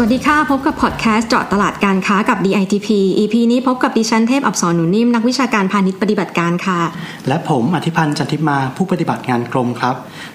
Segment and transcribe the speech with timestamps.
[0.00, 2.88] สวัสดีค่ะ พบกับพอดแคสต์เจาะตลาดการค้ากับ DITP
[3.18, 6.80] EP นี้พบกับดิฉันเทพอับสรหนูนิ่มนักวิชาการพาณิชย์ปฏิบัติการค่ะ
[7.28, 9.94] และผมอธิพันธ์จันทิมาผู้ปฏิบัติงานกรมครับ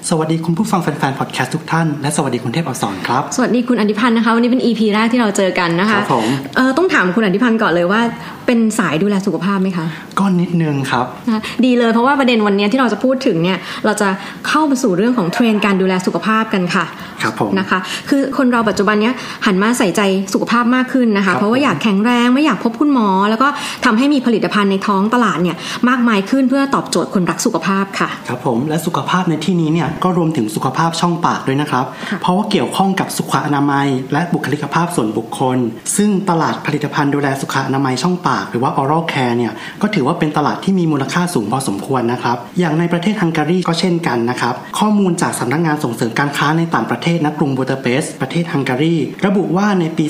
[0.10, 8.02] สวัสดีคุณผู้ฟังแฟนๆพอดแคสต์ทุกท่าน และสวัสดีคุณเทพอักษรครับ สวัสดีคุณอธิพันธ์นะคะวันนี้เป็น EP แรกที่เราเจอกันนะคะครับผมเออต้องถามคุณอธิพันธ์ก่อนเลยว่า
[8.46, 9.86] เป็นสายดูแลสุขภาพไหมคะ
[10.20, 14.08] ก็นิดนึงครับนะดีเลยเพราะว่าประเด็นวันนี้ที่เราจะพูดถึงเนี่ยเราจะ
[14.48, 16.86] เข้าไปสู่เรื่องของเทรนด์การดูแลสุขภาพกันค่ะ
[17.22, 17.80] ครับผมนะคะ
[18.10, 19.14] คือคนเราปัจจุบันเนี้ย
[19.46, 20.02] หันมาใส่ใจ
[20.34, 23.48] สุขภาพมากขึ้นนะครัคะบเพราะว่าอยากแข็งแรงไม่อยากพบคุณหมอ แล้วก็
[23.86, 25.58] ทำให้มีผลิตภัณฑ์ในท้องตลาดเนี่ย
[25.90, 35.58] มากมายขึ้นเพื่อตอบโจทย์คนรักสุขภาพค่ะครับผมและสุขภาพในที่นี้เนี่ยก็รวมถึงสุขภาพช่องปากด้วยนะครับค่ะเพราะว่าเกี่ยวข้องกับสุขอนามัย และบุคลิกภาพส่วนบุคคล
[35.98, 50.06] ซึ่งตลาดผลิตภัณฑ์ดูแลสุขอนามัยช่องปากหรือว่า oral care เนี่ยก็ถือว่าเป็นตลาดที่มีมูลค่าสูงพอสมควรนะครับ อย่างในประเทศฮังการีก็เช่นกันนะครับ ข้อมูลจากสำนักงานส่งเสริมการค้าในต่างประเทศณกรุงบูดาเปสต์ประเทศฮังการีระบุว่าในปี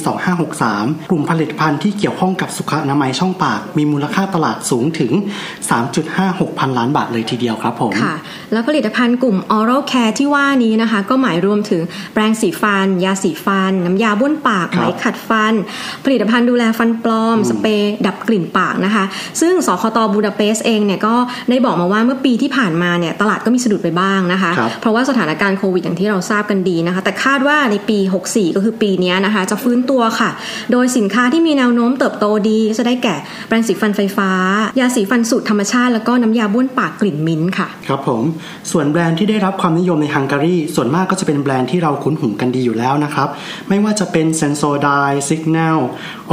[0.51, 5.11] 2563 กลุ่มผลิตภัณฑ์ที่เกี่ยวข้องกับสุขอนามัยช่องปาก มีมูลค่าตลาดสูงถึง
[5.85, 8.15] 3.56 พันล้านบาทเลยทีเดียวครับผมค่ะ
[8.51, 11.81] แล้วผลิตภัณฑ์กลุ่ม oral care ที่ว่านี้นะคะ ก็หมายรวมถึง
[12.13, 15.53] แปรงสีฟัน ยาสีฟัน น้ำยาบ้วนปากครัไหบมขัดฟัน
[16.05, 19.03] ผลิตภัณฑ์ดูแลฟันปลอม สเปรย์ดับกลิ่นปากนะคะ
[19.41, 21.15] ซึ่งสคตบูดาเปสต์เองเนี่ยก็
[21.49, 27.97] ได้บอกมาว่าเมื่อปีที่ผ่านมาเนี่ยตลาดก็มีสะดุดไปบ้างนะคะครับเพราะว่าสถานการณ์โควิดอย่างที่เราทราบกันดีนะคะ แต่คาดว่าในปี
[28.27, 30.29] 64 ก็คือปีเนี้ยนะคะ จะฟื้นตัวค่ะ
[30.71, 33.15] โดยสินค้าที่มีแนวโน้มเติบโตดีก็จะได้แก่
[33.47, 34.31] แปรงสีฟันไฟฟ้า
[34.79, 38.21] ยาสีฟันสูตรธรรมชาติ แล้วก็น้ำยาบ้วนปากกลิ่นมิ้นท์ค่ะ ครับผม
[38.71, 43.27] ส่วนแบรนด์ที่ได้รับความนิยมในฮังการีส่วนมากก็จะเป็นแบรนด์ที่เราคุ้นหูกันดีอยู่แล้วนะครับ
[43.69, 45.77] ไม่ว่าจะเป็น Sensodyne Signal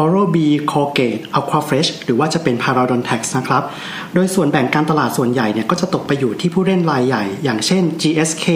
[0.03, 0.37] Oral-B
[0.73, 1.23] Colgate
[1.71, 3.63] Fresh หรือว่าจะเป็น Parodontax นะครับ
[4.15, 8.47] โดยส่วนแบ่งการตลาดส่วนใหญ่เนี่ยก็จะตกไปอยู่ที่ผู้เล่นรายใหญ่ อย่างเช่น GSK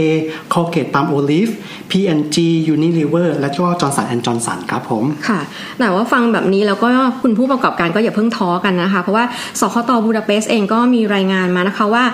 [0.53, 1.53] Colgate Palmolive
[1.91, 2.37] P&G
[2.75, 5.41] Unilever และก็ Johnson Johnson ครับผมค่ะ
[5.79, 6.89] แต่ว่าฟังแบบนี้แล้วก็
[7.23, 9.25] คุณผู้ประกอบการก็อย่าเพิ่งท้อกันนะคะ เพราะว่า
[9.61, 12.05] สคตบูดาเปสต์เองก็มีรายงานมานะคะว่า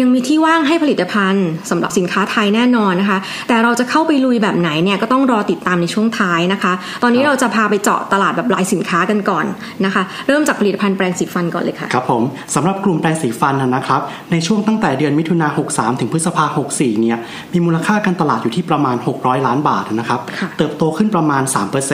[0.00, 3.18] ยังมีที่ว่างให้ผลิตภัณฑ์สำหรับสินค้าไทยแน่นอนนะคะ
[3.48, 6.72] แต่เราจะเข้าไปลุยแบบไหนเนี่ยก็ต้องรอติดตามในช่วงท้ายนะคะ
[7.02, 9.46] ตอนนี้เราจะพาไปเจาะตลาดแบบรายสินค้ากันก่อน
[9.84, 12.22] นะคะ เริ่มจากผลิตภัณฑ์แปรงสีฟันก่อนเลยค่ะ ครับผม
[12.54, 14.00] สำหรับกลุ่มแปรงสีฟันนะนะครับ
[14.32, 17.18] ในช่วงตั้งแต่เดือนมิถุนา63 ถึงพฤษภา64 เนี่ย
[17.52, 21.42] มีมูลค่าการตลาดอยู่ที่ประมาณ 600 ล้านบาทนะครับค่ะเติบโตขึ้นประมาณ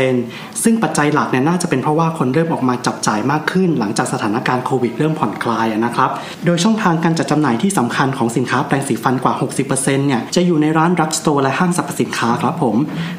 [0.06, 6.11] 3%ซึ่งปัจจัยหลักเนี่ยน่าจะเป็นเพราะว่าคนเริ่มออกมาจับจ่ายมากขึ้น หลังจากสถานการณ์โควิดเริ่มผ่อนคลายอะนะครับ
[6.44, 9.34] โดยช่องทางการจัดจำหน่ายที่สำคัญของสินค้าแปรงสีฟันกว่า
[9.67, 12.77] 60%เนี่ย จะอยู่ในร้านรักสโตร์และห้างสรรพสินค้าครับผม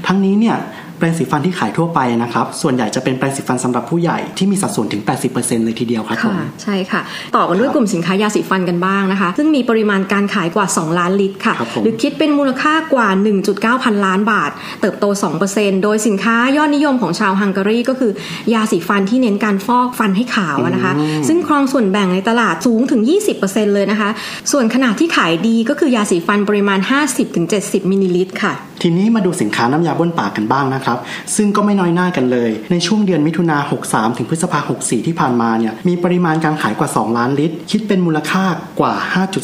[0.08, 0.58] ทั้งนี้เนี่ย
[0.98, 5.02] แปรงสีฟันที่ขายทั่วไปนะครับ ส่วนใหญ่จะเป็นแปรงสีฟันสำหรับผู้ใหญ่ที่มีสัดส่วนถึง
[5.34, 7.02] 80%เลยทีเดียวครับผมค่ะใช่ค่ะ
[7.36, 13.08] ต่อกันด้วยครับกลุ่มสินค้ายาสีฟันกันบ้างนะคะ ซึ่งมีปริมาณการขายกว่า 2 ล้านลิตรค่ะครับผมหรือคิดเป็นมูลค่ากว่า
[13.48, 15.06] 1.9 พันล้านบาท เติบโต
[15.46, 18.12] 2%โดยสินค้ายอดนิยมของชาวฮังการีก็คือ
[18.54, 20.94] ยาสีฟันที่เน้นการฟอกฟันให้ขาวอะนะคะ
[21.28, 23.02] ซึ่งครองส่วนแบ่งในตลาดสูงถึง
[23.38, 24.10] 20%เลยนะคะ
[24.52, 26.80] ส่วนขนาดที่ขายดีก็คือยาสีฟันปริมาณ
[27.36, 30.98] 50-70 มิลลิลิตรค่ะทีนี้มาดูสินค้าน้ำยาบ้วนปากกันบ้างนะครับ
[31.36, 33.58] ซึ่งก็ไม่น้อยหน้ากันเลย ในช่วงเดือนมิถุนา
[33.88, 38.44] 63 ถึงพฤษภา 64 ที่ผ่านมาเนี่ย มีปริมาณการขายกว่า 2 ล้านลิตร คิดเป็นมูลค่า
[38.80, 38.94] กว่า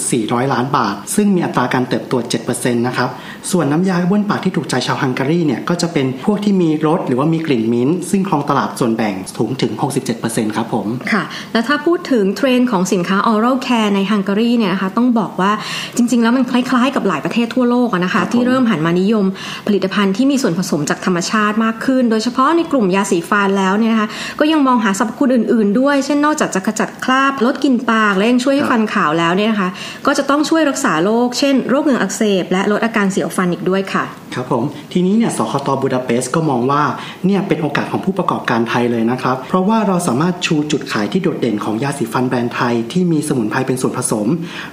[0.02, 2.14] 5.400ล้านบาท ซึ่งมีอัตราการเติบโต
[2.48, 3.10] 7%นะครับ
[3.52, 9.72] ส่วนน้ำยาบ้วนปากที่ถูกใจชาวฮังการีเนี่ย ก็จะเป็นพวกที่มีรสหรือว่ามีกลิ่นมิ้นท์ซึ่งครองตลาดส่วนแบ่งสูงถึง
[10.14, 11.24] 67%ครับผม ค่ะ
[11.54, 15.52] แล้วถ้าพูดถึงเทรนด์ของสินค้า oral care ในฮังการีเนี่ยนะคะ ต้องบอกว่า
[15.98, 19.23] จริง ๆ แล้วมันคล้ายๆ กับหลายประเทศทั่วโลกอะนะครัคะบผมที่เริ่มหันมานิยม
[19.68, 29.70] ผลิตภัณฑ์ที่มีส่วนผสมจากธรรมชาติมากขึ้น โดยเฉพาะในกลุ่มยาสีฟันแล้วเนี่ยนะคะก็ยังมองหาสรรพคุณอื่น ๆ ด้วย เช่นนอกจากจะขจัดคราบลดกลิ่นปากและยังช่วยให้ฟันขาวแล้วเนี่ยนะคะ
[30.06, 34.64] ก็จะต้องช่วยรักษาโรคเช่น โรคเหงือกอักเสบและลดอาการเสียวฟันอีกด้วยค่ะ ครับผม
[34.94, 36.84] ทีนี้เนี่ยสคตบูดาเปสต์ก็มองว่า
[37.26, 44.28] เนี่ยเป็นโอกาสของผู้ประกอบการไทยเลยนะครับ เพราะว่าเราสามารถชูจุดขายที่โดดเด่นของยาสีฟันแบรนด์ไทยที่มีสมุนไพรเป็นส่วนผสม